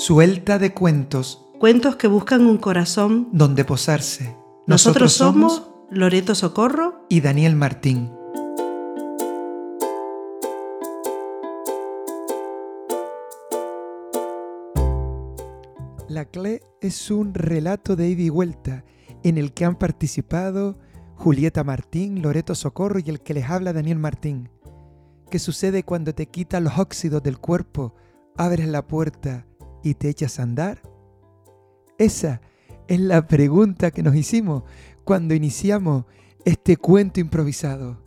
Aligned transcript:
Suelta 0.00 0.58
de 0.58 0.72
cuentos 0.72 1.46
Cuentos 1.58 1.96
que 1.96 2.08
buscan 2.08 2.46
un 2.46 2.56
corazón. 2.56 3.28
donde 3.32 3.66
posarse. 3.66 4.34
Nosotros, 4.66 5.12
somos 5.12 5.70
Loreto 5.90 6.34
Socorro. 6.34 7.04
y 7.10 7.20
Daniel 7.20 7.54
Martín. 7.54 8.10
La 16.08 16.24
CLE 16.24 16.62
es 16.80 17.10
un 17.10 17.34
relato 17.34 17.94
de 17.94 18.08
ida 18.08 18.22
y 18.22 18.30
vuelta 18.30 18.86
en 19.22 19.36
el 19.36 19.52
que 19.52 19.66
han 19.66 19.76
participado 19.76 20.78
Julieta 21.16 21.62
Martín, 21.62 22.22
Loreto 22.22 22.54
Socorro 22.54 23.00
y 23.04 23.10
el 23.10 23.20
que 23.20 23.34
les 23.34 23.50
habla 23.50 23.74
Daniel 23.74 23.98
Martín. 23.98 24.48
¿Qué 25.30 25.38
sucede 25.38 25.82
cuando 25.82 26.14
te 26.14 26.24
quitan 26.24 26.64
los 26.64 26.78
óxidos 26.78 27.22
del 27.22 27.36
cuerpo, 27.36 27.94
abres 28.38 28.66
la 28.66 28.86
puerta 28.86 29.44
y 29.82 29.94
te 29.94 30.08
echas 30.08 30.38
a 30.38 30.42
andar? 30.42 30.82
Esa 31.98 32.40
es 32.88 33.00
la 33.00 33.26
pregunta 33.26 33.90
que 33.90 34.02
nos 34.02 34.14
hicimos 34.14 34.64
cuando 35.04 35.34
iniciamos 35.34 36.04
este 36.44 36.76
cuento 36.76 37.20
improvisado. 37.20 38.02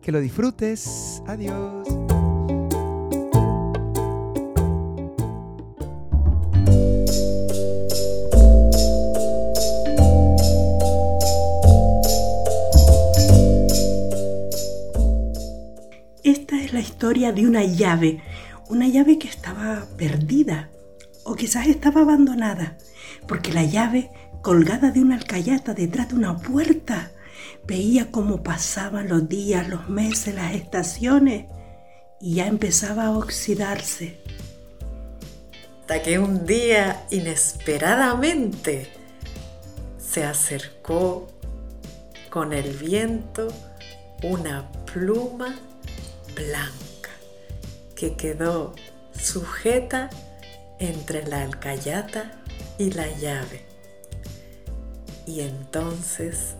Que 0.00 0.12
lo 0.12 0.20
disfrutes. 0.20 1.22
Adiós. 1.26 1.86
Esta 16.22 16.60
es 16.60 16.72
la 16.72 16.80
historia 16.80 17.32
de 17.32 17.46
una 17.46 17.64
llave, 17.64 18.20
una 18.68 18.88
llave 18.88 19.18
que 19.18 19.28
estaba 19.28 19.86
perdida 19.96 20.70
o 21.26 21.34
quizás 21.34 21.66
estaba 21.66 22.02
abandonada, 22.02 22.78
porque 23.26 23.52
la 23.52 23.64
llave, 23.64 24.10
colgada 24.42 24.92
de 24.92 25.00
una 25.00 25.16
alcayata 25.16 25.74
detrás 25.74 26.08
de 26.08 26.14
una 26.14 26.38
puerta, 26.38 27.10
veía 27.66 28.12
cómo 28.12 28.44
pasaban 28.44 29.08
los 29.08 29.28
días, 29.28 29.68
los 29.68 29.88
meses, 29.88 30.36
las 30.36 30.54
estaciones 30.54 31.46
y 32.20 32.36
ya 32.36 32.46
empezaba 32.46 33.06
a 33.06 33.18
oxidarse. 33.18 34.20
Hasta 35.80 36.00
que 36.02 36.20
un 36.20 36.46
día, 36.46 37.04
inesperadamente, 37.10 38.88
se 39.98 40.22
acercó 40.22 41.26
con 42.30 42.52
el 42.52 42.70
viento 42.76 43.48
una 44.22 44.70
pluma 44.92 45.56
blanca 46.36 47.10
que 47.96 48.14
quedó 48.14 48.74
sujeta 49.12 50.08
entre 50.78 51.26
la 51.26 51.42
alcayata 51.42 52.32
y 52.78 52.90
la 52.92 53.06
llave. 53.18 53.66
Y 55.26 55.40
entonces 55.40 56.54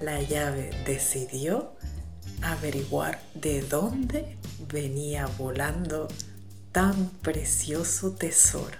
la 0.00 0.22
llave 0.22 0.70
decidió 0.86 1.74
averiguar 2.42 3.20
de 3.34 3.62
dónde 3.62 4.38
venía 4.72 5.26
volando 5.38 6.08
tan 6.72 7.10
precioso 7.22 8.12
tesoro. 8.12 8.78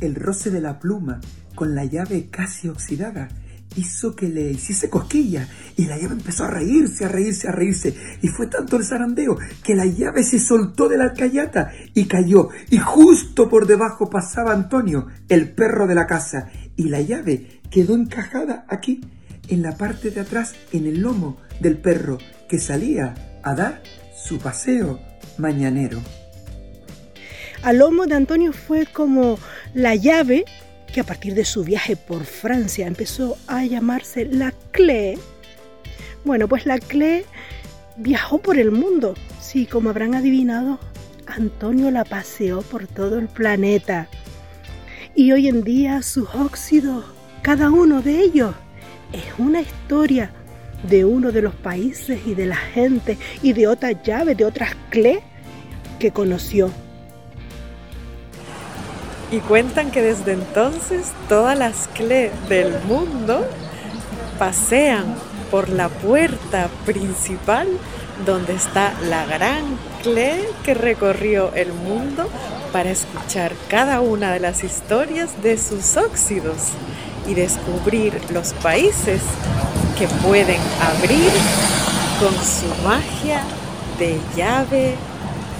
El 0.00 0.14
roce 0.14 0.50
de 0.50 0.60
la 0.60 0.78
pluma 0.78 1.20
con 1.54 1.74
la 1.74 1.84
llave 1.84 2.28
casi 2.30 2.68
oxidada 2.68 3.28
hizo 3.76 4.14
que 4.14 4.28
le 4.28 4.50
hiciese 4.52 4.88
cosquilla 4.90 5.48
y 5.76 5.86
la 5.86 5.96
llave 5.96 6.14
empezó 6.14 6.44
a 6.44 6.50
reírse, 6.50 7.04
a 7.04 7.08
reírse, 7.08 7.48
a 7.48 7.52
reírse. 7.52 7.94
Y 8.22 8.28
fue 8.28 8.46
tanto 8.46 8.76
el 8.76 8.84
zarandeo 8.84 9.36
que 9.62 9.74
la 9.74 9.86
llave 9.86 10.22
se 10.22 10.38
soltó 10.38 10.88
de 10.88 10.98
la 10.98 11.04
alcayata 11.04 11.70
y 11.94 12.06
cayó. 12.06 12.48
Y 12.70 12.78
justo 12.78 13.48
por 13.48 13.66
debajo 13.66 14.08
pasaba 14.10 14.52
Antonio, 14.52 15.06
el 15.28 15.52
perro 15.52 15.86
de 15.86 15.94
la 15.94 16.06
casa. 16.06 16.50
Y 16.76 16.88
la 16.88 17.00
llave 17.00 17.60
quedó 17.70 17.94
encajada 17.94 18.64
aquí, 18.68 19.00
en 19.48 19.62
la 19.62 19.76
parte 19.76 20.10
de 20.10 20.20
atrás, 20.20 20.54
en 20.72 20.86
el 20.86 21.00
lomo 21.00 21.38
del 21.60 21.78
perro 21.78 22.18
que 22.48 22.58
salía 22.58 23.14
a 23.42 23.54
dar 23.54 23.82
su 24.16 24.38
paseo 24.38 25.00
mañanero. 25.38 26.00
Al 27.62 27.78
lomo 27.78 28.06
de 28.06 28.14
Antonio 28.14 28.52
fue 28.52 28.86
como 28.86 29.38
la 29.72 29.94
llave 29.94 30.44
que 30.94 31.00
a 31.00 31.04
partir 31.04 31.34
de 31.34 31.44
su 31.44 31.64
viaje 31.64 31.96
por 31.96 32.24
Francia 32.24 32.86
empezó 32.86 33.36
a 33.48 33.64
llamarse 33.64 34.26
la 34.26 34.54
CLE. 34.70 35.18
Bueno, 36.24 36.46
pues 36.46 36.66
la 36.66 36.78
CLE 36.78 37.24
viajó 37.96 38.38
por 38.38 38.58
el 38.58 38.70
mundo. 38.70 39.14
Sí, 39.40 39.66
como 39.66 39.90
habrán 39.90 40.14
adivinado, 40.14 40.78
Antonio 41.26 41.90
la 41.90 42.04
paseó 42.04 42.62
por 42.62 42.86
todo 42.86 43.18
el 43.18 43.26
planeta. 43.26 44.06
Y 45.16 45.32
hoy 45.32 45.48
en 45.48 45.64
día 45.64 46.00
sus 46.00 46.32
óxidos, 46.32 47.04
cada 47.42 47.72
uno 47.72 48.00
de 48.00 48.20
ellos, 48.20 48.54
es 49.12 49.24
una 49.38 49.62
historia 49.62 50.30
de 50.88 51.04
uno 51.04 51.32
de 51.32 51.42
los 51.42 51.56
países 51.56 52.20
y 52.24 52.36
de 52.36 52.46
la 52.46 52.56
gente 52.56 53.18
y 53.42 53.52
de 53.52 53.66
otras 53.66 54.00
llaves, 54.04 54.36
de 54.36 54.44
otras 54.44 54.76
CLE 54.90 55.24
que 55.98 56.12
conoció. 56.12 56.70
Y 59.34 59.40
cuentan 59.40 59.90
que 59.90 60.00
desde 60.00 60.32
entonces 60.32 61.10
todas 61.28 61.58
las 61.58 61.88
CLE 61.88 62.30
del 62.48 62.80
mundo 62.84 63.44
pasean 64.38 65.16
por 65.50 65.68
la 65.70 65.88
puerta 65.88 66.68
principal 66.86 67.66
donde 68.24 68.54
está 68.54 68.94
la 69.08 69.26
gran 69.26 69.64
CLE 70.04 70.38
que 70.62 70.74
recorrió 70.74 71.52
el 71.54 71.72
mundo 71.72 72.30
para 72.72 72.90
escuchar 72.90 73.54
cada 73.66 74.00
una 74.00 74.32
de 74.32 74.38
las 74.38 74.62
historias 74.62 75.42
de 75.42 75.58
sus 75.58 75.96
óxidos 75.96 76.68
y 77.26 77.34
descubrir 77.34 78.16
los 78.30 78.52
países 78.52 79.20
que 79.98 80.06
pueden 80.24 80.60
abrir 80.80 81.32
con 82.20 82.32
su 82.34 82.68
magia 82.84 83.42
de 83.98 84.16
llave 84.36 84.94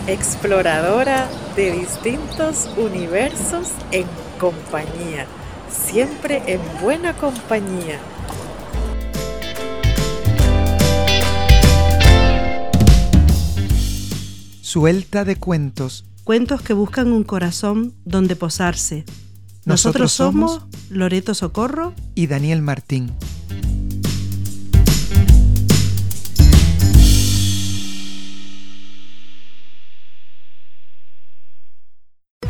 exploradora 0.06 1.28
de 1.56 1.72
distintos 1.72 2.68
universos 2.76 3.68
en 3.90 4.06
compañía, 4.38 5.26
siempre 5.70 6.42
en 6.46 6.60
buena 6.82 7.14
compañía. 7.14 7.98
Suelta 14.60 15.24
de 15.24 15.36
cuentos. 15.36 16.04
Cuentos 16.24 16.60
que 16.60 16.74
buscan 16.74 17.12
un 17.12 17.24
corazón 17.24 17.94
donde 18.04 18.36
posarse. 18.36 19.04
Nosotros 19.64 19.66
Nosotros 19.66 20.12
somos 20.12 20.52
somos 20.52 20.90
Loreto 20.90 21.32
Socorro 21.32 21.94
y 22.14 22.26
Daniel 22.26 22.60
Martín. 22.60 23.10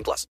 18 0.00 0.04
plus. 0.04 0.26